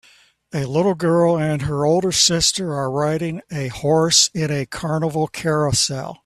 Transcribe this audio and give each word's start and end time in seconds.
A 0.51 0.65
little 0.65 0.95
girl 0.95 1.37
and 1.37 1.61
her 1.61 1.85
older 1.85 2.11
sister 2.11 2.73
are 2.73 2.89
riding 2.89 3.41
a 3.51 3.67
horse 3.67 4.31
in 4.33 4.49
a 4.49 4.65
carnival 4.65 5.27
carousel 5.27 6.17